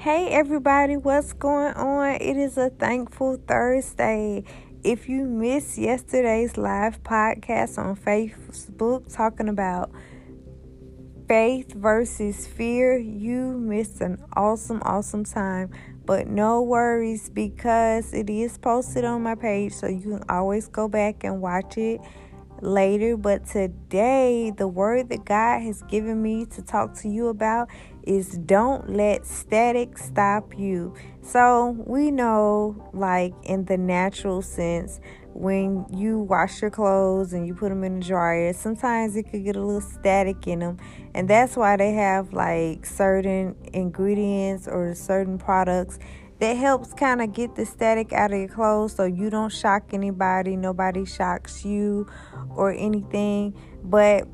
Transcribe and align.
Hey 0.00 0.28
everybody, 0.28 0.96
what's 0.96 1.34
going 1.34 1.74
on? 1.74 2.14
It 2.22 2.38
is 2.38 2.56
a 2.56 2.70
thankful 2.70 3.38
Thursday. 3.46 4.44
If 4.82 5.10
you 5.10 5.24
missed 5.24 5.76
yesterday's 5.76 6.56
live 6.56 7.02
podcast 7.02 7.76
on 7.76 7.96
Facebook 7.96 9.14
talking 9.14 9.50
about 9.50 9.92
faith 11.28 11.74
versus 11.74 12.46
fear, 12.46 12.96
you 12.96 13.58
missed 13.58 14.00
an 14.00 14.24
awesome, 14.38 14.80
awesome 14.86 15.26
time. 15.26 15.68
But 16.06 16.28
no 16.28 16.62
worries 16.62 17.28
because 17.28 18.14
it 18.14 18.30
is 18.30 18.56
posted 18.56 19.04
on 19.04 19.22
my 19.22 19.34
page, 19.34 19.74
so 19.74 19.86
you 19.86 20.00
can 20.00 20.24
always 20.30 20.66
go 20.66 20.88
back 20.88 21.24
and 21.24 21.42
watch 21.42 21.76
it 21.76 22.00
later. 22.62 23.16
But 23.16 23.46
today, 23.46 24.52
the 24.56 24.68
word 24.68 25.08
that 25.10 25.24
God 25.24 25.60
has 25.60 25.82
given 25.82 26.22
me 26.22 26.46
to 26.46 26.62
talk 26.62 26.94
to 27.00 27.08
you 27.08 27.28
about 27.28 27.68
is 28.04 28.38
don't 28.38 28.90
let 28.90 29.26
static 29.26 29.98
stop 29.98 30.58
you. 30.58 30.94
So, 31.22 31.76
we 31.86 32.10
know, 32.10 32.90
like 32.92 33.34
in 33.44 33.66
the 33.66 33.76
natural 33.76 34.42
sense, 34.42 35.00
when 35.32 35.86
you 35.92 36.18
wash 36.18 36.60
your 36.60 36.70
clothes 36.70 37.32
and 37.32 37.46
you 37.46 37.54
put 37.54 37.68
them 37.68 37.84
in 37.84 38.00
the 38.00 38.06
dryer, 38.06 38.52
sometimes 38.52 39.16
it 39.16 39.24
could 39.24 39.44
get 39.44 39.56
a 39.56 39.60
little 39.60 39.80
static 39.80 40.46
in 40.46 40.58
them. 40.58 40.78
And 41.14 41.28
that's 41.28 41.56
why 41.56 41.76
they 41.76 41.92
have 41.92 42.32
like 42.32 42.84
certain 42.84 43.54
ingredients 43.72 44.66
or 44.66 44.94
certain 44.94 45.38
products 45.38 45.98
that 46.40 46.56
helps 46.56 46.94
kind 46.94 47.20
of 47.20 47.32
get 47.32 47.54
the 47.54 47.66
static 47.66 48.12
out 48.12 48.32
of 48.32 48.38
your 48.38 48.48
clothes 48.48 48.96
so 48.96 49.04
you 49.04 49.28
don't 49.28 49.52
shock 49.52 49.92
anybody, 49.92 50.56
nobody 50.56 51.04
shocks 51.04 51.64
you 51.64 52.06
or 52.48 52.72
anything. 52.72 53.54
But 53.84 54.26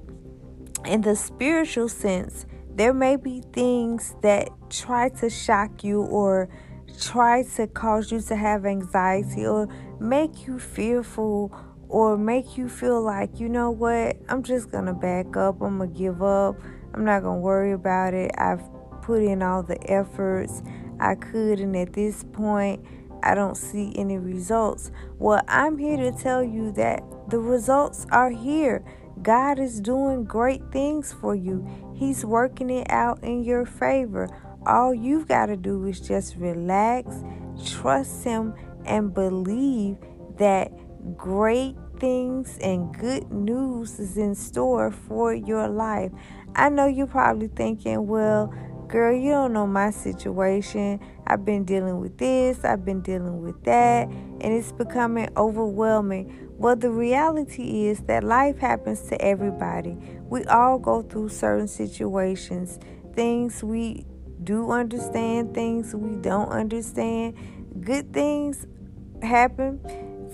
in 0.84 1.00
the 1.00 1.16
spiritual 1.16 1.88
sense, 1.88 2.46
there 2.70 2.92
may 2.92 3.16
be 3.16 3.42
things 3.52 4.14
that 4.22 4.48
try 4.70 5.08
to 5.08 5.28
shock 5.28 5.82
you 5.82 6.02
or 6.02 6.48
try 7.00 7.42
to 7.42 7.66
cause 7.66 8.12
you 8.12 8.20
to 8.20 8.36
have 8.36 8.64
anxiety 8.64 9.44
or 9.44 9.68
make 9.98 10.46
you 10.46 10.58
fearful 10.58 11.52
or 11.88 12.16
make 12.16 12.56
you 12.56 12.68
feel 12.68 13.02
like, 13.02 13.40
you 13.40 13.48
know 13.48 13.70
what, 13.70 14.16
I'm 14.28 14.42
just 14.42 14.70
gonna 14.70 14.94
back 14.94 15.36
up, 15.36 15.60
I'm 15.60 15.78
gonna 15.78 15.90
give 15.90 16.22
up, 16.22 16.56
I'm 16.94 17.04
not 17.04 17.22
gonna 17.22 17.40
worry 17.40 17.72
about 17.72 18.14
it. 18.14 18.30
I've 18.38 18.62
put 19.02 19.22
in 19.22 19.42
all 19.42 19.62
the 19.62 19.78
efforts 19.90 20.62
I 21.00 21.14
could, 21.14 21.60
and 21.60 21.76
at 21.76 21.92
this 21.92 22.24
point, 22.32 22.84
I 23.22 23.34
don't 23.34 23.56
see 23.56 23.92
any 23.96 24.18
results. 24.18 24.90
Well, 25.18 25.42
I'm 25.48 25.78
here 25.78 25.96
to 25.96 26.12
tell 26.12 26.42
you 26.42 26.72
that 26.72 27.02
the 27.28 27.38
results 27.38 28.06
are 28.12 28.30
here. 28.30 28.84
God 29.22 29.58
is 29.58 29.80
doing 29.80 30.24
great 30.24 30.62
things 30.70 31.12
for 31.12 31.34
you, 31.34 31.66
He's 31.94 32.24
working 32.24 32.70
it 32.70 32.90
out 32.90 33.24
in 33.24 33.44
your 33.44 33.64
favor. 33.64 34.28
All 34.66 34.92
you've 34.92 35.28
got 35.28 35.46
to 35.46 35.56
do 35.56 35.86
is 35.86 36.00
just 36.00 36.36
relax, 36.36 37.24
trust 37.64 38.24
Him, 38.24 38.54
and 38.84 39.14
believe 39.14 39.96
that 40.38 40.70
great 41.16 41.76
things 41.98 42.58
and 42.58 42.94
good 42.98 43.30
news 43.32 43.98
is 43.98 44.16
in 44.16 44.34
store 44.34 44.90
for 44.90 45.34
your 45.34 45.68
life. 45.68 46.12
I 46.54 46.68
know 46.68 46.86
you're 46.86 47.06
probably 47.06 47.48
thinking, 47.48 48.06
well, 48.06 48.52
Girl, 48.88 49.12
you 49.12 49.30
don't 49.32 49.52
know 49.52 49.66
my 49.66 49.90
situation. 49.90 51.00
I've 51.26 51.44
been 51.44 51.64
dealing 51.64 51.98
with 51.98 52.18
this, 52.18 52.64
I've 52.64 52.84
been 52.84 53.00
dealing 53.00 53.42
with 53.42 53.64
that, 53.64 54.06
and 54.08 54.44
it's 54.44 54.70
becoming 54.70 55.28
overwhelming. 55.36 56.50
Well, 56.56 56.76
the 56.76 56.90
reality 56.90 57.86
is 57.86 57.98
that 58.02 58.22
life 58.22 58.58
happens 58.58 59.02
to 59.08 59.20
everybody. 59.20 59.96
We 60.28 60.44
all 60.44 60.78
go 60.78 61.02
through 61.02 61.30
certain 61.30 61.66
situations, 61.66 62.78
things 63.14 63.64
we 63.64 64.06
do 64.44 64.70
understand, 64.70 65.52
things 65.52 65.94
we 65.94 66.14
don't 66.16 66.48
understand. 66.48 67.34
Good 67.80 68.12
things 68.12 68.66
happen 69.20 69.80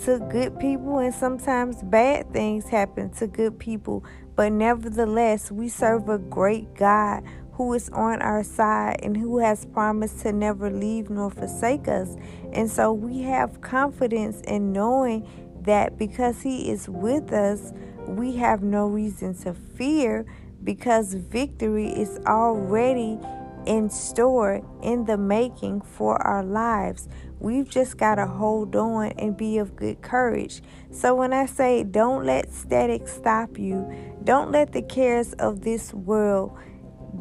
to 0.05 0.19
good 0.31 0.59
people, 0.59 0.99
and 0.99 1.15
sometimes 1.15 1.83
bad 1.85 2.33
things 2.35 2.69
happen 2.69 3.11
to 3.15 3.27
good 3.27 3.59
people. 3.59 4.05
But 4.35 4.53
nevertheless, 4.53 5.51
we 5.51 5.69
serve 5.69 6.09
a 6.09 6.19
great 6.19 6.75
God 6.75 7.23
who 7.63 7.75
is 7.75 7.89
on 7.91 8.21
our 8.21 8.43
side 8.43 8.99
and 9.05 9.17
who 9.17 9.39
has 9.39 9.65
promised 9.67 10.21
to 10.21 10.33
never 10.33 10.69
leave 10.69 11.09
nor 11.09 11.31
forsake 11.31 11.87
us. 11.87 12.17
And 12.53 12.69
so 12.69 12.93
we 12.93 13.23
have 13.23 13.61
confidence 13.61 14.41
in 14.43 14.73
knowing 14.73 15.29
that 15.63 15.97
because 15.97 16.43
He 16.43 16.71
is 16.71 16.89
with 16.89 17.33
us, 17.33 17.73
we 18.09 18.35
have 18.37 18.65
no 18.65 18.89
reason 18.89 19.35
to 19.43 19.55
fear 19.55 20.27
because 20.65 21.15
victory 21.15 21.87
is 21.89 22.19
already 22.27 23.19
in 23.65 23.89
store 23.89 24.61
in 24.83 25.05
the 25.05 25.17
making 25.17 25.83
for 25.83 26.21
our 26.23 26.43
lives. 26.43 27.09
We've 27.39 27.71
just 27.71 27.97
got 27.97 28.17
to 28.17 28.27
hold 28.27 28.75
on 28.75 29.13
and 29.19 29.37
be 29.37 29.59
of 29.59 29.77
good 29.77 30.03
courage. 30.03 30.63
So, 30.91 31.15
when 31.15 31.33
I 31.33 31.47
say 31.47 31.85
don't 31.85 32.27
let 32.27 32.53
static 32.53 33.07
stop 33.07 33.57
you, 33.57 33.89
don't 34.25 34.51
let 34.51 34.73
the 34.73 34.83
cares 34.83 35.33
of 35.35 35.61
this 35.61 35.95
world 35.95 36.59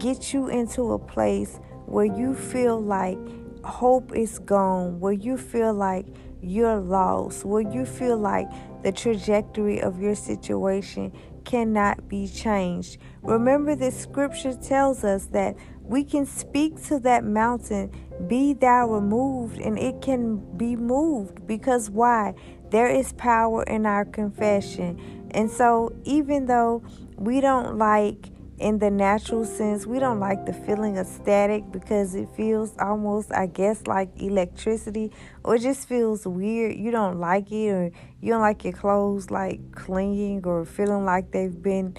get 0.01 0.33
you 0.33 0.47
into 0.49 0.93
a 0.93 0.99
place 0.99 1.59
where 1.85 2.05
you 2.05 2.33
feel 2.33 2.81
like 2.81 3.19
hope 3.63 4.15
is 4.15 4.39
gone, 4.39 4.99
where 4.99 5.13
you 5.13 5.37
feel 5.37 5.73
like 5.73 6.07
you're 6.41 6.79
lost, 6.79 7.45
where 7.45 7.61
you 7.61 7.85
feel 7.85 8.17
like 8.17 8.49
the 8.81 8.91
trajectory 8.91 9.79
of 9.79 10.01
your 10.01 10.15
situation 10.15 11.13
cannot 11.45 12.09
be 12.09 12.27
changed. 12.27 12.97
Remember, 13.21 13.75
the 13.75 13.91
scripture 13.91 14.55
tells 14.55 15.03
us 15.03 15.27
that 15.27 15.55
we 15.83 16.03
can 16.03 16.25
speak 16.25 16.81
to 16.85 16.99
that 16.99 17.23
mountain, 17.23 17.91
be 18.27 18.53
thou 18.53 18.87
removed, 18.87 19.59
and 19.59 19.77
it 19.77 20.01
can 20.01 20.37
be 20.57 20.75
moved. 20.75 21.45
Because 21.45 21.91
why? 21.91 22.33
There 22.71 22.89
is 22.89 23.13
power 23.13 23.63
in 23.63 23.85
our 23.85 24.05
confession. 24.05 24.99
And 25.31 25.49
so, 25.49 25.95
even 26.05 26.47
though 26.47 26.83
we 27.17 27.39
don't 27.39 27.77
like 27.77 28.30
in 28.61 28.79
the 28.79 28.91
natural 28.91 29.43
sense, 29.43 29.85
we 29.85 29.99
don't 29.99 30.19
like 30.19 30.45
the 30.45 30.53
feeling 30.53 30.97
of 30.97 31.07
static 31.07 31.71
because 31.71 32.13
it 32.15 32.29
feels 32.35 32.73
almost, 32.79 33.33
I 33.33 33.47
guess, 33.47 33.87
like 33.87 34.09
electricity 34.21 35.11
or 35.43 35.55
it 35.55 35.61
just 35.61 35.87
feels 35.87 36.27
weird. 36.27 36.75
You 36.75 36.91
don't 36.91 37.19
like 37.19 37.51
it 37.51 37.69
or 37.69 37.91
you 38.21 38.31
don't 38.31 38.41
like 38.41 38.63
your 38.63 38.73
clothes 38.73 39.31
like 39.31 39.59
clinging 39.73 40.45
or 40.45 40.63
feeling 40.65 41.05
like 41.05 41.31
they've 41.31 41.61
been 41.61 41.97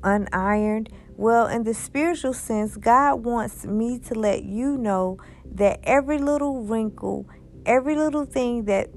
unironed. 0.00 0.88
Well, 1.16 1.46
in 1.46 1.64
the 1.64 1.74
spiritual 1.74 2.32
sense, 2.32 2.76
God 2.76 3.24
wants 3.24 3.66
me 3.66 3.98
to 4.00 4.14
let 4.14 4.44
you 4.44 4.78
know 4.78 5.18
that 5.54 5.80
every 5.84 6.18
little 6.18 6.62
wrinkle, 6.62 7.28
every 7.66 7.96
little 7.96 8.24
thing 8.24 8.64
that 8.64 8.88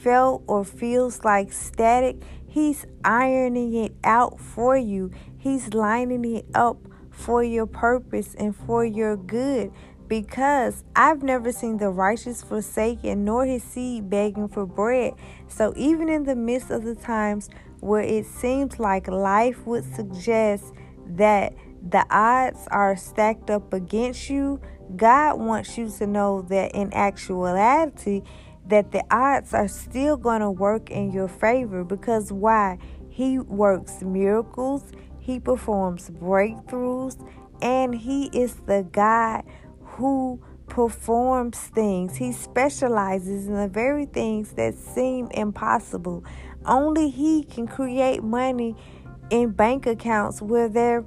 felt 0.00 0.42
or 0.48 0.64
feels 0.64 1.22
like 1.22 1.52
static, 1.52 2.16
He's 2.50 2.84
ironing 3.04 3.74
it 3.74 3.94
out 4.02 4.40
for 4.40 4.76
you. 4.76 5.12
He's 5.40 5.72
lining 5.72 6.36
it 6.36 6.44
up 6.54 6.76
for 7.10 7.42
your 7.42 7.64
purpose 7.64 8.34
and 8.38 8.54
for 8.54 8.84
your 8.84 9.16
good. 9.16 9.72
Because 10.06 10.84
I've 10.94 11.22
never 11.22 11.50
seen 11.50 11.78
the 11.78 11.88
righteous 11.88 12.42
forsaken, 12.42 13.24
nor 13.24 13.46
his 13.46 13.62
seed 13.62 14.10
begging 14.10 14.48
for 14.48 14.66
bread. 14.66 15.14
So, 15.48 15.72
even 15.76 16.08
in 16.08 16.24
the 16.24 16.34
midst 16.34 16.70
of 16.70 16.84
the 16.84 16.94
times 16.94 17.48
where 17.78 18.02
it 18.02 18.26
seems 18.26 18.78
like 18.78 19.08
life 19.08 19.64
would 19.66 19.84
suggest 19.94 20.74
that 21.06 21.54
the 21.88 22.04
odds 22.10 22.68
are 22.70 22.96
stacked 22.96 23.48
up 23.48 23.72
against 23.72 24.28
you, 24.28 24.60
God 24.96 25.38
wants 25.38 25.78
you 25.78 25.88
to 25.98 26.06
know 26.06 26.42
that 26.42 26.72
in 26.72 26.92
actuality, 26.92 28.22
that 28.66 28.92
the 28.92 29.04
odds 29.10 29.54
are 29.54 29.68
still 29.68 30.16
going 30.16 30.40
to 30.40 30.50
work 30.50 30.90
in 30.90 31.12
your 31.12 31.28
favor 31.28 31.84
because 31.84 32.30
why? 32.30 32.78
He 33.08 33.38
works 33.38 34.02
miracles, 34.02 34.84
he 35.30 35.38
performs 35.38 36.10
breakthroughs, 36.10 37.16
and 37.62 37.94
he 37.94 38.26
is 38.32 38.54
the 38.66 38.82
God 38.90 39.44
who 39.80 40.42
performs 40.68 41.56
things. 41.58 42.16
He 42.16 42.32
specializes 42.32 43.46
in 43.46 43.54
the 43.54 43.68
very 43.68 44.06
things 44.06 44.52
that 44.54 44.74
seem 44.74 45.28
impossible. 45.30 46.24
Only 46.64 47.10
he 47.10 47.44
can 47.44 47.68
create 47.68 48.24
money 48.24 48.74
in 49.30 49.50
bank 49.50 49.86
accounts 49.86 50.42
where 50.42 50.68
there 50.68 51.04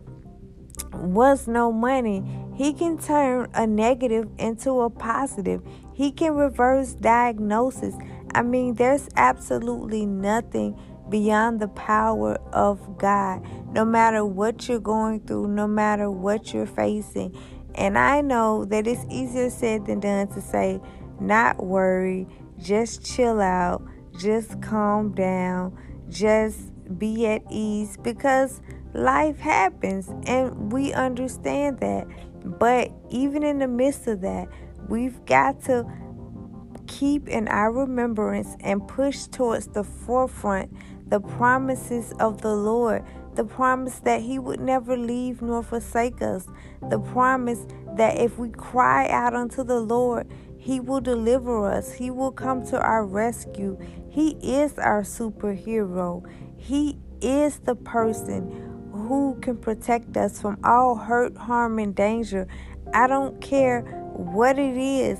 was 0.93 1.45
no 1.45 1.71
money. 1.71 2.23
He 2.55 2.71
can 2.71 2.97
turn 2.97 3.49
a 3.53 3.67
negative 3.67 4.29
into 4.37 4.81
a 4.81 4.89
positive. 4.89 5.61
He 5.93 6.11
can 6.11 6.33
reverse 6.33 6.93
diagnosis. 6.93 7.95
I 8.33 8.41
mean, 8.41 8.75
there's 8.75 9.09
absolutely 9.17 10.05
nothing 10.05 10.79
beyond 11.13 11.59
the 11.59 11.67
power 11.67 12.39
of 12.53 12.97
God. 12.97 13.45
No 13.71 13.85
matter 13.85 14.25
what 14.25 14.67
you're 14.67 14.79
going 14.79 15.19
through, 15.19 15.47
no 15.47 15.67
matter 15.67 16.09
what 16.09 16.55
you're 16.55 16.65
facing. 16.65 17.37
And 17.75 17.99
I 17.99 18.21
know 18.21 18.65
that 18.65 18.87
it's 18.87 19.05
easier 19.11 19.51
said 19.51 19.85
than 19.85 19.99
done 19.99 20.29
to 20.29 20.41
say, 20.41 20.81
not 21.19 21.63
worry, 21.63 22.27
just 22.57 23.05
chill 23.05 23.39
out, 23.39 23.85
just 24.17 24.59
calm 24.63 25.13
down, 25.13 25.77
just 26.09 26.71
be 26.97 27.27
at 27.27 27.43
ease 27.51 27.95
because 28.01 28.59
life 28.95 29.37
happens 29.37 30.09
and 30.25 30.71
we 30.71 30.93
understand 30.93 31.79
that. 31.81 32.07
But 32.43 32.91
even 33.11 33.43
in 33.43 33.59
the 33.59 33.67
midst 33.67 34.07
of 34.07 34.21
that, 34.21 34.47
we've 34.89 35.23
got 35.25 35.63
to 35.65 35.85
keep 36.87 37.27
in 37.27 37.47
our 37.49 37.71
remembrance 37.71 38.55
and 38.61 38.87
push 38.87 39.25
towards 39.27 39.67
the 39.67 39.83
forefront 39.83 40.75
the 41.07 41.19
promises 41.19 42.13
of 42.19 42.41
the 42.41 42.55
Lord, 42.55 43.03
the 43.35 43.43
promise 43.43 43.99
that 43.99 44.21
He 44.21 44.39
would 44.39 44.59
never 44.59 44.97
leave 44.97 45.41
nor 45.41 45.63
forsake 45.63 46.21
us, 46.21 46.47
the 46.89 46.99
promise 46.99 47.65
that 47.97 48.19
if 48.19 48.37
we 48.37 48.49
cry 48.49 49.07
out 49.09 49.33
unto 49.33 49.63
the 49.63 49.79
Lord, 49.79 50.27
He 50.57 50.79
will 50.79 51.01
deliver 51.01 51.67
us, 51.69 51.93
He 51.93 52.09
will 52.09 52.31
come 52.31 52.65
to 52.67 52.79
our 52.79 53.05
rescue. 53.05 53.77
He 54.09 54.37
is 54.41 54.77
our 54.77 55.01
superhero, 55.01 56.25
He 56.57 56.99
is 57.21 57.59
the 57.59 57.75
person 57.75 58.71
who 58.91 59.37
can 59.41 59.57
protect 59.57 60.15
us 60.17 60.39
from 60.39 60.57
all 60.63 60.95
hurt, 60.95 61.35
harm, 61.35 61.79
and 61.79 61.95
danger. 61.95 62.47
I 62.93 63.07
don't 63.07 63.41
care 63.41 63.81
what 64.13 64.59
it 64.59 64.77
is. 64.77 65.19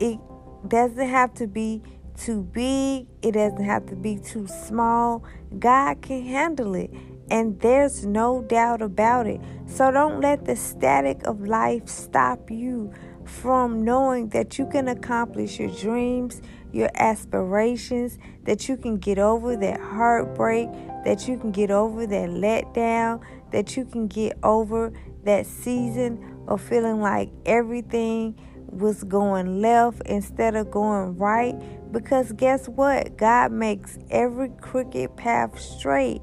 It 0.00 0.18
doesn't 0.66 1.08
have 1.08 1.32
to 1.34 1.46
be 1.46 1.82
too 2.16 2.42
big, 2.42 3.06
it 3.22 3.32
doesn't 3.32 3.64
have 3.64 3.86
to 3.86 3.96
be 3.96 4.18
too 4.18 4.46
small. 4.46 5.24
God 5.58 6.02
can 6.02 6.24
handle 6.24 6.74
it. 6.74 6.90
And 7.30 7.58
there's 7.60 8.04
no 8.04 8.42
doubt 8.42 8.82
about 8.82 9.26
it. 9.26 9.40
So 9.66 9.90
don't 9.90 10.20
let 10.20 10.44
the 10.44 10.56
static 10.56 11.22
of 11.24 11.40
life 11.40 11.88
stop 11.88 12.50
you 12.50 12.92
from 13.24 13.84
knowing 13.84 14.28
that 14.30 14.58
you 14.58 14.66
can 14.66 14.88
accomplish 14.88 15.58
your 15.58 15.70
dreams, 15.70 16.42
your 16.72 16.90
aspirations, 16.94 18.18
that 18.44 18.68
you 18.68 18.76
can 18.76 18.98
get 18.98 19.18
over 19.18 19.56
that 19.56 19.80
heartbreak, 19.80 20.68
that 21.04 21.28
you 21.28 21.38
can 21.38 21.52
get 21.52 21.70
over 21.70 22.06
that 22.06 22.28
letdown, 22.28 23.20
that 23.52 23.76
you 23.76 23.84
can 23.84 24.08
get 24.08 24.36
over 24.42 24.92
that 25.24 25.46
season 25.46 26.44
of 26.48 26.60
feeling 26.60 27.00
like 27.00 27.30
everything 27.46 28.38
was 28.72 29.04
going 29.04 29.60
left 29.60 30.02
instead 30.06 30.56
of 30.56 30.70
going 30.70 31.16
right. 31.16 31.54
Because 31.92 32.32
guess 32.32 32.68
what? 32.68 33.16
God 33.16 33.52
makes 33.52 33.98
every 34.10 34.50
crooked 34.60 35.16
path 35.16 35.60
straight. 35.60 36.22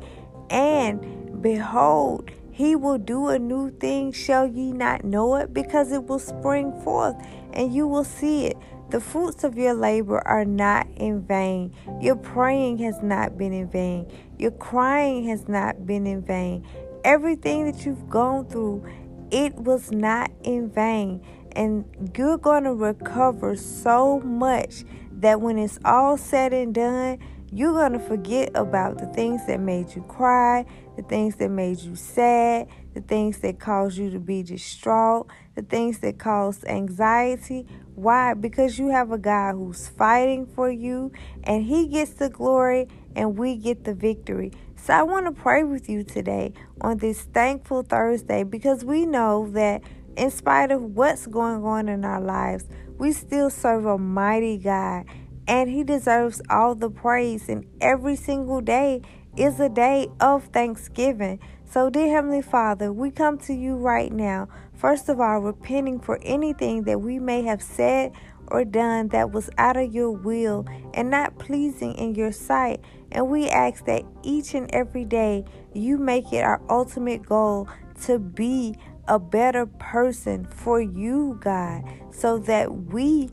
And 0.50 1.42
behold, 1.42 2.32
he 2.52 2.76
will 2.76 2.98
do 2.98 3.28
a 3.28 3.40
new 3.40 3.72
thing. 3.72 4.12
Shall 4.12 4.48
ye 4.48 4.72
not 4.72 5.04
know 5.04 5.36
it? 5.36 5.54
Because 5.54 5.92
it 5.92 6.06
will 6.06 6.20
spring 6.20 6.74
forth 6.82 7.16
and 7.54 7.74
you 7.74 7.88
will 7.88 8.04
see 8.04 8.48
it. 8.48 8.58
The 8.90 9.00
fruits 9.00 9.44
of 9.44 9.56
your 9.56 9.76
labor 9.76 10.28
are 10.28 10.46
not 10.46 10.88
in 10.96 11.22
vain. 11.22 11.76
Your 12.02 12.16
praying 12.16 12.80
has 12.80 13.02
not 13.04 13.38
been 13.38 13.54
in 13.54 13.70
vain. 13.70 14.12
Your 14.40 14.52
crying 14.52 15.26
has 15.26 15.48
not 15.48 15.86
been 15.86 16.08
in 16.08 16.24
vain. 16.24 16.66
Everything 17.04 17.72
that 17.72 17.86
you've 17.86 18.10
gone 18.10 18.48
through, 18.48 18.84
it 19.30 19.54
was 19.56 19.92
not 19.92 20.32
in 20.44 20.72
vain 20.72 21.22
and 21.60 21.84
you're 22.18 22.38
going 22.38 22.64
to 22.64 22.74
recover 22.74 23.54
so 23.58 24.22
much 24.22 24.86
that 25.12 25.42
when 25.42 25.60
it's 25.60 25.78
all 25.84 26.16
said 26.16 26.54
and 26.54 26.74
done, 26.74 27.20
you're 27.52 27.74
going 27.74 27.92
to 27.92 28.00
forget 28.00 28.50
about 28.56 28.98
the 28.98 29.08
things 29.08 29.46
that 29.46 29.60
made 29.60 29.94
you 29.94 30.02
cry, 30.04 30.66
the 30.96 31.02
things 31.04 31.36
that 31.36 31.50
made 31.50 31.80
you 31.80 31.98
sad, 31.98 32.70
the 32.94 33.02
things 33.02 33.40
that 33.40 33.60
caused 33.60 33.98
you 33.98 34.10
to 34.10 34.20
be 34.22 34.42
distraught, 34.42 35.30
the 35.56 35.62
things 35.62 36.00
that 36.00 36.18
caused 36.18 36.64
anxiety. 36.64 37.68
Why? 37.94 38.36
Because 38.36 38.80
you 38.80 38.88
have 38.92 39.12
a 39.12 39.18
God 39.18 39.56
who's 39.56 39.90
fighting 39.90 40.48
for 40.56 40.72
you 40.72 41.12
and 41.44 41.66
He 41.66 41.88
gets 41.88 42.14
the 42.14 42.30
glory 42.30 42.88
and 43.18 43.38
we 43.38 43.58
get 43.58 43.84
the 43.84 43.94
victory. 43.94 44.54
So 44.78 44.94
I 44.94 45.04
want 45.04 45.26
to 45.26 45.34
pray 45.34 45.64
with 45.64 45.90
you 45.90 46.06
today 46.06 46.54
on 46.80 47.00
this 47.00 47.24
thankful 47.24 47.84
Thursday 47.84 48.44
because 48.44 48.86
we 48.86 49.06
know 49.06 49.50
that 49.52 49.84
in 50.20 50.30
spite 50.30 50.70
of 50.70 50.82
what's 50.82 51.26
going 51.28 51.64
on 51.64 51.88
in 51.88 52.04
our 52.04 52.20
lives, 52.20 52.66
we 52.98 53.14
still 53.14 53.50
serve 53.50 53.86
a 53.86 53.98
mighty 53.98 54.58
God 54.58 55.06
and 55.48 55.70
He 55.70 55.84
deserves 55.84 56.42
all 56.50 56.76
the 56.76 56.90
praise. 56.90 57.48
And 57.48 57.66
every 57.80 58.18
single 58.18 58.60
day 58.60 59.02
is 59.38 59.60
a 59.62 59.70
day 59.70 60.10
of 60.20 60.44
thanksgiving. 60.46 61.40
So, 61.66 61.90
dear 61.90 62.10
Heavenly 62.10 62.42
Father, 62.42 62.92
we 62.92 63.12
come 63.12 63.38
to 63.40 63.54
you 63.54 63.76
right 63.76 64.12
now, 64.12 64.50
first 64.76 65.08
of 65.08 65.22
all, 65.22 65.40
repenting 65.40 66.00
for 66.02 66.20
anything 66.22 66.84
that 66.84 67.00
we 67.00 67.18
may 67.18 67.44
have 67.44 67.62
said 67.62 68.12
or 68.48 68.66
done 68.66 69.08
that 69.10 69.32
was 69.32 69.50
out 69.58 69.78
of 69.78 69.94
your 69.94 70.12
will 70.12 70.66
and 70.96 71.10
not 71.10 71.40
pleasing 71.40 71.94
in 71.94 72.16
your 72.16 72.32
sight. 72.34 72.82
And 73.12 73.30
we 73.30 73.48
ask 73.50 73.86
that 73.86 74.04
each 74.24 74.54
and 74.54 74.70
every 74.74 75.06
day 75.06 75.46
you 75.74 75.98
make 75.98 76.34
it 76.34 76.44
our 76.44 76.62
ultimate 76.70 77.24
goal 77.26 77.70
to 78.04 78.20
be 78.20 78.76
a 79.10 79.20
better 79.20 79.66
person 79.66 80.46
for 80.46 80.80
you, 80.80 81.38
God, 81.42 81.84
so 82.12 82.38
that 82.38 82.86
we 82.86 83.30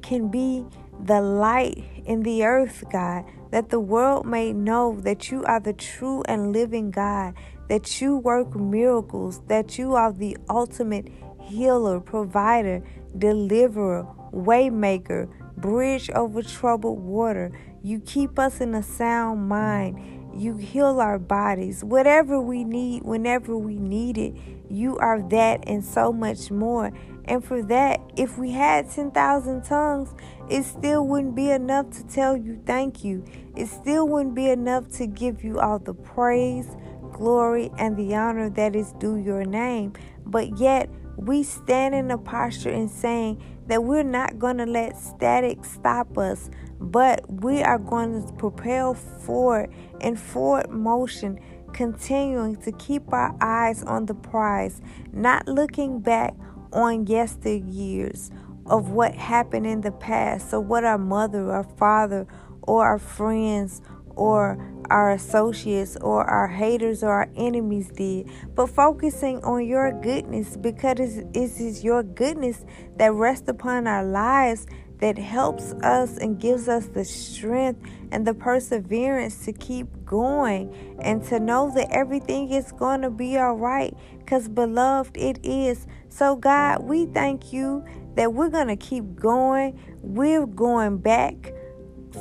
can 0.00 0.30
be 0.30 0.64
the 1.04 1.20
light 1.20 1.84
in 2.06 2.22
the 2.22 2.44
earth, 2.44 2.84
God, 2.90 3.24
that 3.50 3.68
the 3.70 3.80
world 3.80 4.26
may 4.26 4.52
know 4.52 4.98
that 5.00 5.30
you 5.30 5.44
are 5.44 5.60
the 5.60 5.72
true 5.72 6.22
and 6.26 6.52
living 6.52 6.90
God, 6.90 7.34
that 7.68 8.00
you 8.00 8.16
work 8.16 8.54
miracles, 8.54 9.40
that 9.48 9.76
you 9.76 9.94
are 9.94 10.12
the 10.12 10.36
ultimate 10.48 11.08
healer, 11.42 12.00
provider, 12.00 12.82
deliverer, 13.18 14.06
waymaker, 14.32 15.28
bridge 15.56 16.10
over 16.10 16.42
troubled 16.42 17.00
water. 17.00 17.50
You 17.82 18.00
keep 18.00 18.38
us 18.38 18.60
in 18.60 18.74
a 18.74 18.82
sound 18.82 19.48
mind. 19.48 20.19
You 20.40 20.56
heal 20.56 21.02
our 21.02 21.18
bodies. 21.18 21.84
Whatever 21.84 22.40
we 22.40 22.64
need, 22.64 23.02
whenever 23.02 23.58
we 23.58 23.78
need 23.78 24.16
it, 24.16 24.34
you 24.70 24.96
are 24.96 25.20
that 25.28 25.64
and 25.66 25.84
so 25.84 26.14
much 26.14 26.50
more. 26.50 26.92
And 27.26 27.44
for 27.44 27.62
that, 27.64 28.00
if 28.16 28.38
we 28.38 28.52
had 28.52 28.90
10,000 28.90 29.62
tongues, 29.62 30.14
it 30.48 30.62
still 30.62 31.06
wouldn't 31.06 31.34
be 31.34 31.50
enough 31.50 31.90
to 31.90 32.06
tell 32.06 32.38
you 32.38 32.58
thank 32.64 33.04
you. 33.04 33.22
It 33.54 33.66
still 33.66 34.08
wouldn't 34.08 34.34
be 34.34 34.48
enough 34.48 34.88
to 34.92 35.06
give 35.06 35.44
you 35.44 35.60
all 35.60 35.78
the 35.78 35.92
praise, 35.92 36.74
glory, 37.12 37.70
and 37.76 37.94
the 37.98 38.14
honor 38.14 38.48
that 38.48 38.74
is 38.74 38.92
due 38.92 39.16
your 39.16 39.44
name. 39.44 39.92
But 40.24 40.58
yet, 40.58 40.88
we 41.18 41.42
stand 41.42 41.94
in 41.94 42.10
a 42.10 42.16
posture 42.16 42.70
and 42.70 42.90
saying 42.90 43.44
that 43.70 43.84
we're 43.84 44.02
not 44.02 44.38
going 44.38 44.58
to 44.58 44.66
let 44.66 44.96
static 44.96 45.64
stop 45.64 46.18
us, 46.18 46.50
but 46.80 47.24
we 47.30 47.62
are 47.62 47.78
going 47.78 48.26
to 48.26 48.32
propel 48.34 48.94
forward 48.94 49.72
in 50.00 50.16
forward 50.16 50.68
motion, 50.70 51.38
continuing 51.72 52.56
to 52.56 52.72
keep 52.72 53.12
our 53.12 53.34
eyes 53.40 53.84
on 53.84 54.06
the 54.06 54.14
prize, 54.14 54.82
not 55.12 55.46
looking 55.46 56.00
back 56.00 56.34
on 56.72 57.06
yesteryears 57.06 58.30
of 58.66 58.90
what 58.90 59.14
happened 59.14 59.66
in 59.66 59.80
the 59.82 59.92
past. 59.92 60.50
So, 60.50 60.58
what 60.58 60.84
our 60.84 60.98
mother, 60.98 61.52
our 61.52 61.64
father, 61.64 62.26
or 62.62 62.84
our 62.84 62.98
friends, 62.98 63.82
or 64.16 64.58
our 64.90 65.12
associates 65.12 65.96
or 66.00 66.24
our 66.24 66.48
haters 66.48 67.02
or 67.02 67.10
our 67.10 67.28
enemies 67.36 67.90
did, 67.90 68.28
but 68.54 68.68
focusing 68.68 69.42
on 69.44 69.64
your 69.66 69.92
goodness 70.00 70.56
because 70.56 71.18
it 71.18 71.26
is 71.34 71.82
your 71.82 72.02
goodness 72.02 72.64
that 72.96 73.12
rests 73.12 73.48
upon 73.48 73.86
our 73.86 74.04
lives 74.04 74.66
that 75.00 75.16
helps 75.16 75.72
us 75.82 76.18
and 76.18 76.38
gives 76.38 76.68
us 76.68 76.86
the 76.88 77.04
strength 77.04 77.80
and 78.12 78.26
the 78.26 78.34
perseverance 78.34 79.44
to 79.44 79.52
keep 79.52 79.86
going 80.04 80.72
and 81.00 81.24
to 81.24 81.40
know 81.40 81.72
that 81.74 81.90
everything 81.90 82.50
is 82.50 82.70
going 82.72 83.00
to 83.00 83.10
be 83.10 83.38
all 83.38 83.54
right 83.54 83.96
because 84.18 84.48
beloved 84.48 85.16
it 85.16 85.38
is. 85.42 85.86
So 86.08 86.36
god 86.36 86.82
we 86.82 87.06
thank 87.06 87.52
you 87.52 87.84
that 88.16 88.34
we're 88.34 88.50
going 88.50 88.68
to 88.68 88.76
keep 88.76 89.16
going. 89.16 89.80
We're 90.02 90.46
going 90.46 90.98
back 90.98 91.54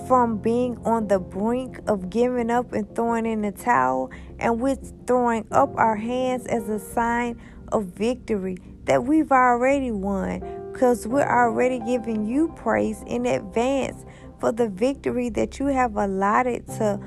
from 0.08 0.38
being 0.38 0.78
on 0.86 1.08
the 1.08 1.20
brink 1.20 1.80
of 1.88 2.10
giving 2.10 2.50
up 2.52 2.74
and 2.74 2.94
throwing 2.96 3.26
in 3.26 3.42
the 3.42 3.52
towel 3.52 4.12
and 4.40 4.60
we're 4.60 4.76
throwing 5.08 5.48
up 5.52 5.70
our 5.76 5.96
hands 5.96 6.46
as 6.48 6.68
a 6.70 6.80
sign 6.80 7.40
of 7.72 7.86
victory 7.86 8.58
that 8.86 9.04
we've 9.04 9.32
already 9.32 9.92
won 9.92 10.40
because 10.72 11.08
we're 11.08 11.28
already 11.28 11.80
giving 11.80 12.26
you 12.26 12.48
praise 12.56 13.04
in 13.08 13.26
advance 13.26 14.06
for 14.40 14.52
the 14.52 14.70
victory 14.70 15.30
that 15.30 15.60
you 15.60 15.66
have 15.68 15.96
allotted 15.98 16.66
to 16.68 17.00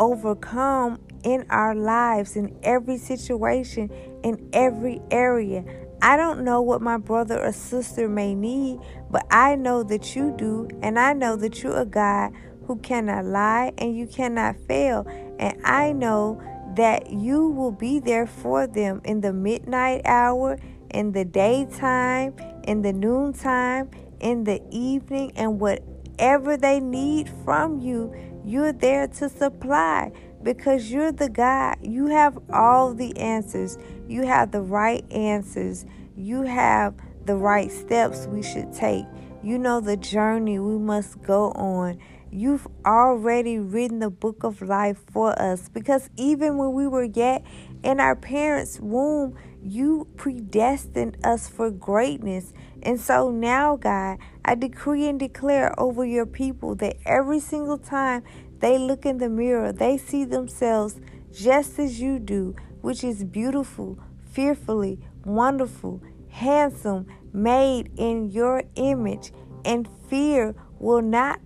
overcome 0.00 0.98
in 1.22 1.46
our 1.50 1.74
lives, 1.74 2.36
in 2.36 2.58
every 2.62 2.98
situation, 2.98 3.90
in 4.24 4.48
every 4.52 5.00
area. 5.10 5.64
I 6.04 6.16
don't 6.16 6.42
know 6.42 6.60
what 6.60 6.82
my 6.82 6.96
brother 6.96 7.40
or 7.40 7.52
sister 7.52 8.08
may 8.08 8.34
need, 8.34 8.80
but 9.08 9.24
I 9.30 9.54
know 9.54 9.84
that 9.84 10.16
you 10.16 10.34
do, 10.36 10.68
and 10.82 10.98
I 10.98 11.12
know 11.12 11.36
that 11.36 11.62
you're 11.62 11.78
a 11.78 11.86
God 11.86 12.32
who 12.66 12.76
cannot 12.78 13.24
lie 13.24 13.72
and 13.78 13.96
you 13.96 14.08
cannot 14.08 14.56
fail. 14.66 15.06
And 15.38 15.64
I 15.64 15.92
know 15.92 16.42
that 16.74 17.10
you 17.12 17.50
will 17.50 17.70
be 17.70 18.00
there 18.00 18.26
for 18.26 18.66
them 18.66 19.00
in 19.04 19.20
the 19.20 19.32
midnight 19.32 20.02
hour, 20.04 20.58
in 20.90 21.12
the 21.12 21.24
daytime, 21.24 22.34
in 22.64 22.82
the 22.82 22.92
noontime, 22.92 23.88
in 24.18 24.42
the 24.42 24.60
evening, 24.70 25.30
and 25.36 25.60
whatever 25.60 26.56
they 26.56 26.80
need 26.80 27.30
from 27.44 27.78
you, 27.78 28.12
you're 28.44 28.72
there 28.72 29.06
to 29.06 29.28
supply 29.28 30.10
because 30.42 30.90
you're 30.90 31.12
the 31.12 31.28
God. 31.28 31.76
You 31.82 32.06
have 32.06 32.38
all 32.52 32.94
the 32.94 33.16
answers. 33.16 33.78
You 34.08 34.26
have 34.26 34.50
the 34.50 34.62
right 34.62 35.04
answers. 35.10 35.84
You 36.16 36.42
have 36.42 36.94
the 37.24 37.36
right 37.36 37.70
steps 37.70 38.26
we 38.26 38.42
should 38.42 38.72
take. 38.72 39.06
You 39.42 39.58
know 39.58 39.80
the 39.80 39.96
journey 39.96 40.58
we 40.58 40.78
must 40.78 41.22
go 41.22 41.52
on. 41.52 41.98
You've 42.30 42.66
already 42.86 43.58
written 43.58 43.98
the 43.98 44.08
book 44.08 44.42
of 44.42 44.62
life 44.62 44.98
for 45.12 45.38
us 45.38 45.68
because 45.68 46.08
even 46.16 46.56
when 46.56 46.72
we 46.72 46.86
were 46.86 47.04
yet 47.04 47.44
in 47.82 48.00
our 48.00 48.16
parents' 48.16 48.80
womb, 48.80 49.36
you 49.62 50.08
predestined 50.16 51.18
us 51.24 51.48
for 51.48 51.70
greatness. 51.70 52.54
And 52.82 52.98
so 53.00 53.30
now, 53.30 53.76
God, 53.76 54.18
I 54.44 54.54
decree 54.54 55.08
and 55.08 55.20
declare 55.20 55.78
over 55.78 56.04
your 56.04 56.26
people 56.26 56.74
that 56.76 56.96
every 57.04 57.38
single 57.38 57.78
time 57.78 58.22
they 58.62 58.78
look 58.78 59.04
in 59.04 59.18
the 59.18 59.28
mirror, 59.28 59.72
they 59.72 59.98
see 59.98 60.24
themselves 60.24 61.00
just 61.32 61.80
as 61.80 62.00
you 62.00 62.20
do, 62.20 62.54
which 62.80 63.02
is 63.02 63.24
beautiful, 63.24 63.98
fearfully, 64.30 65.00
wonderful, 65.24 66.00
handsome, 66.28 67.06
made 67.32 67.90
in 67.96 68.30
your 68.30 68.62
image, 68.76 69.32
and 69.64 69.88
fear 70.08 70.54
will 70.78 71.02
not 71.02 71.40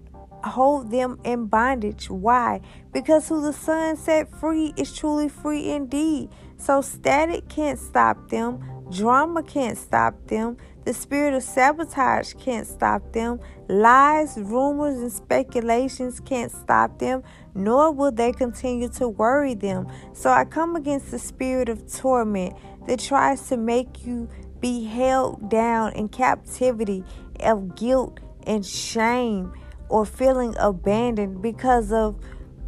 hold 0.44 0.90
them 0.90 1.18
in 1.24 1.46
bondage. 1.46 2.10
Why? 2.10 2.60
Because 2.92 3.28
who 3.28 3.40
the 3.40 3.54
Son 3.54 3.96
set 3.96 4.30
free 4.38 4.74
is 4.76 4.94
truly 4.94 5.30
free 5.30 5.70
indeed. 5.70 6.28
So 6.58 6.82
static 6.82 7.48
can't 7.48 7.78
stop 7.78 8.28
them, 8.28 8.62
drama 8.90 9.42
can't 9.42 9.78
stop 9.78 10.14
them, 10.26 10.58
the 10.86 10.94
spirit 10.94 11.34
of 11.34 11.42
sabotage 11.42 12.34
can't 12.34 12.64
stop 12.64 13.12
them, 13.12 13.40
lies, 13.68 14.38
rumors, 14.38 14.98
and 14.98 15.10
speculations 15.10 16.20
can't 16.20 16.52
stop 16.52 17.00
them, 17.00 17.24
nor 17.56 17.90
will 17.90 18.12
they 18.12 18.30
continue 18.30 18.88
to 18.90 19.08
worry 19.08 19.54
them. 19.54 19.88
So 20.12 20.30
I 20.30 20.44
come 20.44 20.76
against 20.76 21.10
the 21.10 21.18
spirit 21.18 21.68
of 21.68 21.92
torment 21.92 22.54
that 22.86 23.00
tries 23.00 23.48
to 23.48 23.56
make 23.56 24.06
you 24.06 24.28
be 24.60 24.84
held 24.84 25.50
down 25.50 25.92
in 25.94 26.08
captivity 26.08 27.02
of 27.40 27.74
guilt 27.74 28.20
and 28.46 28.64
shame 28.64 29.52
or 29.88 30.06
feeling 30.06 30.54
abandoned 30.56 31.42
because 31.42 31.90
of 31.90 32.16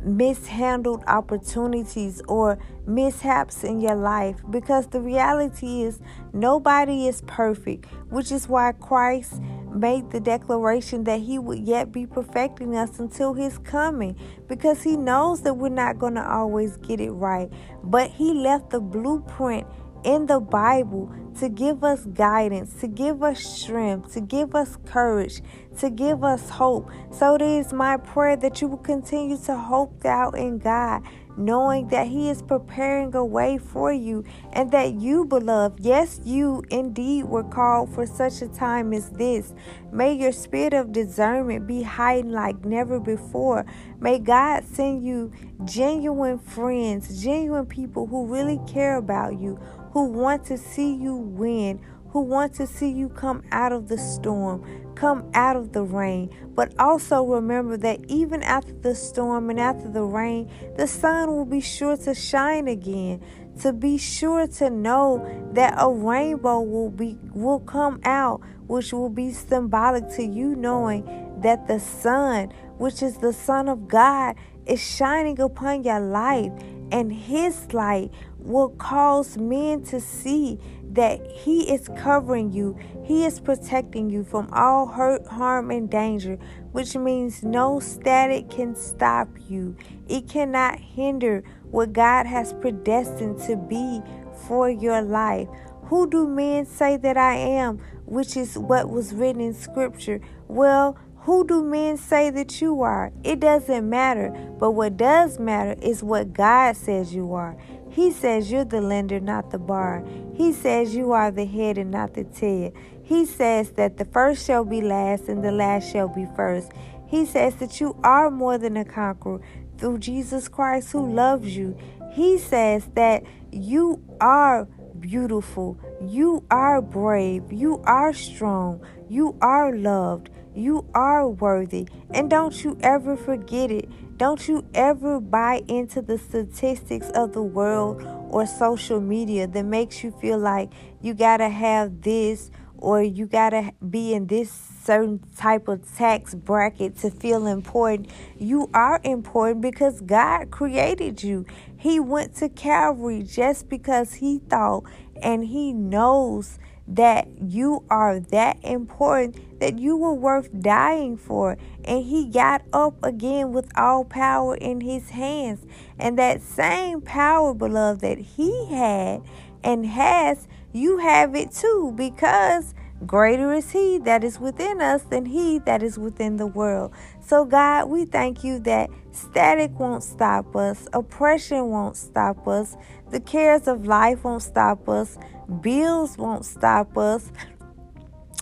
mishandled 0.03 1.03
opportunities 1.07 2.23
or 2.29 2.59
mishaps 2.87 3.65
in 3.65 3.81
your 3.81 3.95
life 3.95 4.37
because 4.51 4.87
the 4.89 5.01
reality 5.01 5.83
is 5.83 6.01
nobody 6.33 7.07
is 7.07 7.23
perfect, 7.27 7.87
which 8.11 8.33
is 8.33 8.49
why 8.49 8.73
Christ 8.73 9.41
made 9.75 10.11
the 10.11 10.21
declaration 10.21 11.05
that 11.05 11.21
he 11.21 11.39
would 11.39 11.61
yet 11.61 11.93
be 11.93 12.07
perfecting 12.07 12.77
us 12.77 12.99
until 12.99 13.35
his 13.35 13.59
coming 13.59 14.17
because 14.49 14.83
he 14.83 14.97
knows 14.97 15.43
that 15.43 15.55
we're 15.55 15.69
not 15.69 15.99
going 15.99 16.15
to 16.15 16.27
always 16.27 16.77
get 16.79 17.01
it 17.01 17.13
right, 17.13 17.51
but 17.85 18.11
he 18.11 18.33
left 18.33 18.71
the 18.71 18.81
blueprint 18.81 19.67
in 20.05 20.27
the 20.27 20.41
Bible 20.41 21.13
to 21.39 21.49
give 21.49 21.85
us 21.85 22.05
guidance, 22.07 22.75
to 22.81 22.89
give 22.89 23.23
us 23.23 23.41
strength, 23.41 24.13
to 24.15 24.21
give 24.21 24.55
us 24.55 24.77
courage, 24.87 25.41
to 25.79 25.91
give 25.91 26.25
us 26.25 26.49
hope. 26.49 26.91
So 27.13 27.37
it 27.37 27.43
is 27.43 27.73
my 27.73 27.97
prayer 27.97 28.37
that 28.37 28.61
you 28.61 28.69
will 28.69 28.79
continue 28.79 29.37
to 29.45 29.57
hope 29.57 30.05
out 30.05 30.37
in 30.37 30.59
God, 30.59 31.03
knowing 31.39 31.89
that 31.89 32.09
He 32.09 32.29
is 32.29 32.43
preparing 32.43 33.15
a 33.15 33.25
way 33.25 33.59
for 33.59 33.93
you 33.93 34.25
and 34.53 34.71
that 34.73 34.95
you, 34.95 35.25
beloved, 35.25 35.81
yes, 35.81 36.21
you 36.25 36.63
indeed 36.71 37.25
were 37.25 37.45
called 37.45 37.95
for 37.95 38.07
such 38.07 38.43
a 38.43 38.49
time 38.49 38.93
as 38.93 39.11
this. 39.11 39.55
May 39.93 40.13
your 40.15 40.33
spirit 40.33 40.75
of 40.75 40.93
discernment 40.93 41.67
be 41.67 41.83
heightened 41.83 42.33
like 42.33 42.65
never 42.65 43.01
before. 43.01 43.65
May 44.01 44.19
God 44.19 44.65
send 44.65 45.05
you 45.05 45.33
genuine 45.65 46.39
friends, 46.39 47.23
genuine 47.23 47.67
people 47.67 48.07
who 48.07 48.27
really 48.27 48.61
care 48.67 48.97
about 48.97 49.39
you 49.39 49.59
who 49.93 50.05
want 50.05 50.45
to 50.47 50.57
see 50.57 50.95
you 50.95 51.17
win, 51.17 51.81
who 52.11 52.21
want 52.21 52.55
to 52.55 52.67
see 52.67 52.91
you 52.91 53.09
come 53.09 53.43
out 53.53 53.73
of 53.73 53.89
the 53.89 53.99
storm, 53.99 54.65
come 54.95 55.31
out 55.35 55.57
of 55.57 55.73
the 55.73 55.83
rain. 55.83 56.31
But 56.55 56.75
also 56.79 57.23
remember 57.25 57.77
that 57.79 58.01
even 58.09 58.43
after 58.43 58.73
the 58.73 58.95
storm 58.95 59.51
and 59.51 59.61
after 59.61 59.89
the 59.89 60.03
rain, 60.03 60.51
the 60.77 60.87
sun 60.87 61.29
will 61.29 61.45
be 61.45 61.61
sure 61.61 61.97
to 61.99 62.15
shine 62.15 62.69
again. 62.69 63.23
To 63.63 63.73
be 63.73 63.99
sure 63.99 64.47
to 64.47 64.71
know 64.71 65.51
that 65.53 65.75
a 65.79 65.91
rainbow 65.91 66.61
will 66.61 66.91
be 66.91 67.19
will 67.35 67.61
come 67.61 68.01
out, 68.05 68.41
which 68.69 68.93
will 68.93 69.11
be 69.11 69.33
symbolic 69.33 70.09
to 70.11 70.23
you 70.23 70.55
knowing 70.55 71.05
that 71.43 71.67
the 71.67 71.81
sun, 71.81 72.53
which 72.79 73.03
is 73.03 73.19
the 73.19 73.33
Son 73.33 73.69
of 73.69 73.89
God, 73.89 74.37
is 74.67 74.81
shining 74.81 75.41
upon 75.41 75.83
your 75.83 76.01
life, 76.01 76.53
and 76.93 77.13
His 77.13 77.73
light 77.73 78.13
will 78.39 78.71
cause 78.71 79.37
men 79.37 79.83
to 79.85 80.01
see 80.01 80.59
that 80.93 81.27
He 81.31 81.73
is 81.73 81.89
covering 81.97 82.53
you, 82.53 82.79
He 83.05 83.25
is 83.25 83.41
protecting 83.41 84.11
you 84.11 84.25
from 84.25 84.49
all 84.53 84.87
hurt, 84.87 85.27
harm, 85.27 85.71
and 85.71 85.91
danger, 85.91 86.39
which 86.73 86.97
means 86.97 87.43
no 87.43 87.81
static 87.81 88.51
can 88.51 88.75
stop 88.75 89.29
you. 89.49 89.77
It 90.09 90.29
cannot 90.29 90.79
hinder 90.79 91.43
what 91.71 91.93
God 91.93 92.27
has 92.27 92.53
predestined 92.55 93.39
to 93.47 93.57
be 93.57 94.01
for 94.47 94.71
your 94.71 95.03
life. 95.03 95.49
Who 95.85 96.09
do 96.09 96.27
men 96.27 96.67
say 96.67 96.97
that 96.99 97.17
I 97.17 97.35
am? 97.35 97.79
Which 98.05 98.37
is 98.37 98.59
what 98.59 98.91
was 98.91 99.15
written 99.15 99.41
in 99.41 99.55
Scripture. 99.55 100.21
Well, 100.47 100.99
who 101.29 101.47
do 101.47 101.63
men 101.63 101.99
say 101.99 102.31
that 102.31 102.61
you 102.63 102.81
are? 102.83 103.13
It 103.23 103.41
doesn't 103.41 103.89
matter. 103.89 104.31
But 104.59 104.71
what 104.73 104.97
does 104.97 105.39
matter 105.39 105.77
is 105.83 106.03
what 106.03 106.33
God 106.33 106.77
says 106.77 107.15
you 107.15 107.35
are. 107.35 107.57
He 107.91 108.11
says 108.11 108.51
you're 108.51 108.65
the 108.65 108.81
lender, 108.81 109.21
not 109.21 109.51
the 109.51 109.59
borrower. 109.59 110.07
He 110.35 110.53
says 110.53 110.95
you 110.95 111.13
are 111.13 111.31
the 111.31 111.47
head 111.47 111.79
and 111.79 111.91
not 111.91 112.15
the 112.15 112.25
tail. 112.25 112.73
He 113.03 113.25
says 113.25 113.73
that 113.73 113.97
the 113.97 114.05
first 114.05 114.47
shall 114.47 114.65
be 114.65 114.81
last 114.81 115.29
and 115.29 115.43
the 115.43 115.53
last 115.53 115.91
shall 115.91 116.09
be 116.09 116.27
first. 116.37 116.71
He 117.07 117.25
says 117.25 117.55
that 117.57 117.81
you 117.81 117.99
are 118.05 118.31
more 118.31 118.59
than 118.59 118.77
a 118.77 118.85
conqueror 118.85 119.41
through 119.79 119.99
Jesus 119.99 120.49
Christ 120.49 120.93
who 120.93 121.13
loves 121.13 121.57
you. 121.57 121.77
He 122.13 122.39
says 122.39 122.89
that 122.95 123.25
you 123.51 124.03
are 124.21 124.67
beautiful, 125.01 125.79
you 126.03 126.45
are 126.51 126.83
brave, 126.83 127.51
you 127.53 127.81
are 127.85 128.13
strong, 128.13 128.85
you 129.09 129.37
are 129.41 129.75
loved. 129.75 130.31
You 130.55 130.85
are 130.93 131.29
worthy. 131.29 131.87
And 132.11 132.29
don't 132.29 132.65
you 132.65 132.77
ever 132.81 133.17
forget 133.17 133.71
it. 133.71 133.89
Don't 134.19 134.49
you 134.49 134.67
ever 134.75 135.21
buy 135.21 135.63
into 135.69 136.03
the 136.03 136.19
statistics 136.19 137.09
of 137.11 137.35
the 137.35 137.43
world 137.43 138.03
or 138.31 138.49
social 138.49 139.01
media 139.01 139.47
that 139.47 139.65
makes 139.65 140.03
you 140.03 140.11
feel 140.11 140.39
like 140.39 140.73
you 141.01 141.15
got 141.15 141.37
to 141.37 141.49
have 141.49 142.03
this 142.03 142.51
or 142.79 143.01
you 143.01 143.27
got 143.27 143.51
to 143.51 143.73
be 143.89 144.15
in 144.15 144.27
this 144.27 144.51
certain 144.51 145.21
type 145.37 145.69
of 145.69 145.89
tax 145.97 146.35
bracket 146.35 146.99
to 146.99 147.11
feel 147.11 147.47
important. 147.47 148.11
You 148.37 148.69
are 148.75 149.01
important 149.05 149.61
because 149.61 150.01
God 150.01 150.51
created 150.51 151.23
you. 151.23 151.47
He 151.77 152.01
went 152.01 152.35
to 152.37 152.49
Calvary 152.49 153.23
just 153.23 153.69
because 153.69 154.15
He 154.15 154.41
thought 154.51 154.83
and 155.23 155.45
He 155.45 155.73
knows 155.73 156.59
that 156.89 157.29
you 157.41 157.85
are 157.91 158.19
that 158.19 158.59
important 158.65 159.61
that 159.61 159.79
you 159.79 159.97
were 159.97 160.15
worth 160.15 160.49
dying 160.61 161.17
for. 161.17 161.57
And 161.85 162.05
he 162.05 162.29
got 162.29 162.63
up 162.73 162.95
again 163.03 163.53
with 163.53 163.71
all 163.77 164.05
power 164.05 164.57
in 164.57 164.81
his 164.81 165.11
hands. 165.11 165.67
And 165.99 166.19
that 166.19 166.43
same 166.43 167.01
power, 167.01 167.55
beloved, 167.55 168.01
that 168.01 168.19
he 168.19 168.67
had 168.67 169.23
and 169.63 169.87
has, 169.87 170.49
you 170.73 170.99
have 170.99 171.35
it 171.35 171.53
too 171.53 171.93
because 171.97 172.75
greater 173.07 173.53
is 173.53 173.71
he 173.71 173.99
that 173.99 174.25
is 174.25 174.41
within 174.41 174.81
us 174.81 175.03
than 175.05 175.27
he 175.27 175.59
that 175.61 175.83
is 175.83 175.99
within 175.99 176.37
the 176.37 176.47
world. 176.47 176.93
So, 177.21 177.45
God, 177.45 177.89
we 177.89 178.05
thank 178.05 178.43
you 178.43 178.59
that 178.61 178.91
static 179.13 179.79
won't 179.79 180.03
stop 180.03 180.55
us, 180.57 180.87
oppression 180.93 181.69
won't 181.69 181.97
stop 181.97 182.47
us, 182.49 182.77
the 183.11 183.21
cares 183.21 183.69
of 183.69 183.87
life 183.87 184.25
won't 184.25 184.43
stop 184.43 184.89
us, 184.89 185.19
bills 185.61 186.17
won't 186.19 186.45
stop 186.45 186.97
us, 186.97 187.31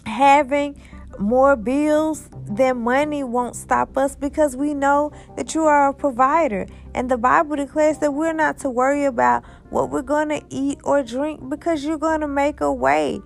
having 0.04 0.80
more 1.18 1.56
bills 1.56 2.28
than 2.48 2.82
money 2.82 3.24
won't 3.24 3.56
stop 3.56 3.96
us 3.96 4.16
because 4.16 4.56
we 4.56 4.74
know 4.74 5.12
that 5.36 5.54
you 5.54 5.64
are 5.64 5.88
a 5.88 5.94
provider. 5.94 6.66
And 6.94 7.10
the 7.10 7.16
Bible 7.16 7.56
declares 7.56 7.98
that 7.98 8.12
we're 8.12 8.32
not 8.32 8.58
to 8.58 8.70
worry 8.70 9.04
about 9.04 9.44
what 9.70 9.90
we're 9.90 10.02
going 10.02 10.28
to 10.28 10.42
eat 10.50 10.78
or 10.84 11.02
drink 11.02 11.48
because 11.48 11.84
you're 11.84 11.98
going 11.98 12.20
to 12.20 12.28
make 12.28 12.60
a 12.60 12.72
way. 12.72 13.20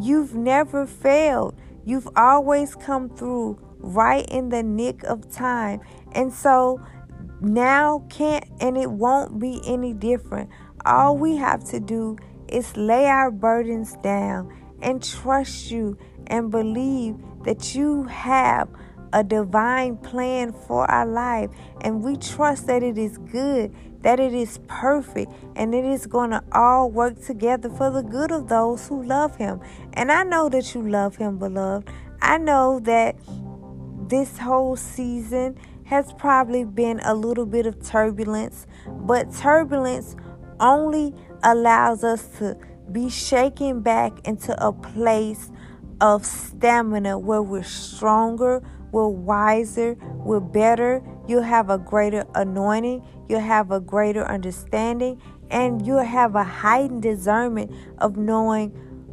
You've 0.00 0.34
never 0.34 0.86
failed, 0.86 1.54
you've 1.84 2.08
always 2.16 2.74
come 2.74 3.08
through 3.10 3.58
right 3.78 4.26
in 4.28 4.48
the 4.48 4.62
nick 4.62 5.04
of 5.04 5.30
time. 5.30 5.80
And 6.12 6.32
so 6.32 6.80
now 7.40 8.04
can't 8.08 8.44
and 8.60 8.76
it 8.76 8.90
won't 8.90 9.38
be 9.38 9.60
any 9.66 9.92
different. 9.92 10.50
All 10.86 11.16
we 11.16 11.36
have 11.36 11.64
to 11.70 11.80
do 11.80 12.16
is 12.48 12.76
lay 12.76 13.06
our 13.06 13.30
burdens 13.30 13.96
down 14.02 14.52
and 14.80 15.02
trust 15.02 15.70
you 15.70 15.98
and 16.28 16.50
believe 16.50 17.16
that 17.44 17.74
you 17.74 18.04
have 18.04 18.68
a 19.12 19.22
divine 19.22 19.96
plan 19.98 20.52
for 20.52 20.90
our 20.90 21.06
life. 21.06 21.50
And 21.80 22.02
we 22.02 22.16
trust 22.16 22.66
that 22.66 22.82
it 22.82 22.98
is 22.98 23.18
good 23.18 23.74
that 24.06 24.20
it 24.20 24.32
is 24.32 24.60
perfect 24.68 25.32
and 25.56 25.74
it 25.74 25.84
is 25.84 26.06
going 26.06 26.30
to 26.30 26.40
all 26.52 26.88
work 26.88 27.20
together 27.24 27.68
for 27.68 27.90
the 27.90 28.02
good 28.02 28.30
of 28.30 28.48
those 28.48 28.86
who 28.86 29.02
love 29.02 29.34
Him. 29.34 29.60
And 29.94 30.12
I 30.12 30.22
know 30.22 30.48
that 30.48 30.76
you 30.76 30.88
love 30.88 31.16
Him, 31.16 31.38
beloved. 31.38 31.90
I 32.22 32.38
know 32.38 32.78
that 32.84 33.16
this 34.08 34.38
whole 34.38 34.76
season 34.76 35.58
has 35.86 36.12
probably 36.12 36.62
been 36.62 37.00
a 37.00 37.14
little 37.14 37.46
bit 37.46 37.66
of 37.66 37.84
turbulence, 37.84 38.68
but 38.86 39.34
turbulence 39.34 40.14
only 40.60 41.14
allows 41.42 42.04
us 42.04 42.26
to 42.38 42.56
be 42.92 43.08
shaken 43.08 43.80
back 43.80 44.26
into 44.26 44.54
a 44.64 44.72
place 44.72 45.50
of 46.00 46.24
stamina 46.24 47.18
where 47.18 47.42
we're 47.42 47.62
stronger, 47.62 48.62
we're 48.92 49.08
wiser, 49.08 49.96
we're 50.00 50.40
better. 50.40 51.02
You'll 51.26 51.42
have 51.42 51.70
a 51.70 51.78
greater 51.78 52.24
anointing, 52.34 53.04
you'll 53.28 53.40
have 53.40 53.70
a 53.70 53.80
greater 53.80 54.24
understanding, 54.24 55.20
and 55.50 55.84
you'll 55.86 56.04
have 56.04 56.34
a 56.34 56.44
heightened 56.44 57.02
discernment 57.02 57.72
of 57.98 58.16
knowing 58.16 58.72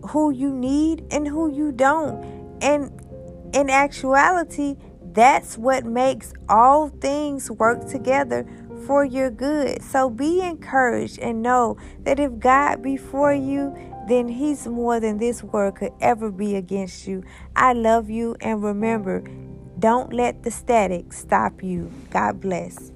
who 0.10 0.32
you 0.32 0.52
need 0.52 1.06
and 1.12 1.28
who 1.28 1.52
you 1.52 1.72
don't. 1.72 2.24
And 2.62 2.92
in 3.54 3.70
actuality, 3.70 4.76
that's 5.14 5.58
what 5.58 5.86
makes 5.86 6.34
all 6.50 6.90
things 6.90 7.50
work 7.52 7.88
together 7.88 8.46
for 8.86 9.06
your 9.06 9.30
good. 9.30 9.82
So 9.82 10.10
be 10.10 10.42
encouraged 10.42 11.20
and 11.20 11.42
know 11.42 11.78
that 12.04 12.20
if 12.20 12.40
God 12.40 12.82
be 12.82 12.98
for 12.98 13.34
you, 13.34 13.76
then 14.08 14.28
He's 14.28 14.68
more 14.68 15.00
than 15.00 15.18
this 15.18 15.44
world 15.44 15.76
could 15.78 15.94
ever 16.02 16.32
be 16.32 16.56
against 16.56 17.08
you. 17.08 17.24
I 17.56 17.74
love 17.74 18.10
you, 18.10 18.36
and 18.42 18.64
remember, 18.64 19.24
don't 19.80 20.14
let 20.14 20.44
the 20.44 20.52
static 20.52 21.14
stop 21.14 21.64
you. 21.64 21.92
God 22.12 22.40
bless. 22.42 22.92